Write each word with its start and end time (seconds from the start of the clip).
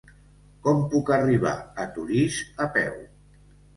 Com 0.67 0.79
puc 0.93 1.11
arribar 1.19 1.53
a 1.85 1.85
Torís 1.99 2.39
a 2.67 2.71
peu? 2.79 2.97